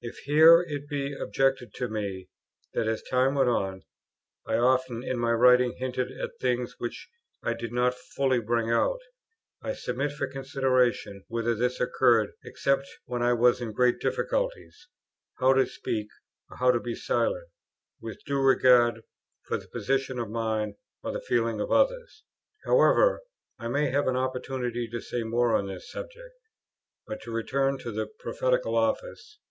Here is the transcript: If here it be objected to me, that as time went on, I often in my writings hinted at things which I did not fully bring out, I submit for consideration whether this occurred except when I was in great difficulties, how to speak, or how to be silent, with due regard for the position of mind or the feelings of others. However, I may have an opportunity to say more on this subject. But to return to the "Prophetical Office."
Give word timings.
If 0.00 0.16
here 0.20 0.62
it 0.66 0.88
be 0.88 1.12
objected 1.12 1.74
to 1.74 1.88
me, 1.88 2.30
that 2.72 2.88
as 2.88 3.02
time 3.02 3.34
went 3.34 3.50
on, 3.50 3.82
I 4.46 4.54
often 4.56 5.04
in 5.06 5.18
my 5.18 5.32
writings 5.32 5.74
hinted 5.76 6.10
at 6.18 6.30
things 6.40 6.76
which 6.78 7.10
I 7.42 7.52
did 7.52 7.70
not 7.70 7.92
fully 7.92 8.40
bring 8.40 8.70
out, 8.70 9.00
I 9.62 9.74
submit 9.74 10.12
for 10.12 10.26
consideration 10.26 11.26
whether 11.28 11.54
this 11.54 11.80
occurred 11.82 12.30
except 12.44 12.88
when 13.04 13.20
I 13.22 13.34
was 13.34 13.60
in 13.60 13.72
great 13.74 14.00
difficulties, 14.00 14.88
how 15.38 15.52
to 15.52 15.66
speak, 15.66 16.08
or 16.50 16.56
how 16.56 16.70
to 16.70 16.80
be 16.80 16.94
silent, 16.94 17.50
with 18.00 18.24
due 18.24 18.40
regard 18.40 19.02
for 19.48 19.58
the 19.58 19.68
position 19.68 20.18
of 20.18 20.30
mind 20.30 20.76
or 21.02 21.12
the 21.12 21.20
feelings 21.20 21.60
of 21.60 21.70
others. 21.70 22.24
However, 22.64 23.20
I 23.58 23.68
may 23.68 23.90
have 23.90 24.06
an 24.08 24.16
opportunity 24.16 24.88
to 24.88 25.02
say 25.02 25.24
more 25.24 25.54
on 25.54 25.66
this 25.66 25.90
subject. 25.92 26.36
But 27.06 27.20
to 27.24 27.30
return 27.30 27.76
to 27.80 27.92
the 27.92 28.06
"Prophetical 28.20 28.76
Office." 28.76 29.40